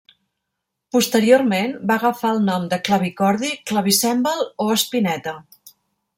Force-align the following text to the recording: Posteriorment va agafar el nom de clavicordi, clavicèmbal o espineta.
Posteriorment 0.95 1.75
va 1.91 1.97
agafar 2.01 2.31
el 2.37 2.41
nom 2.47 2.65
de 2.73 2.81
clavicordi, 2.89 3.53
clavicèmbal 3.73 4.43
o 4.67 4.69
espineta. 4.79 5.37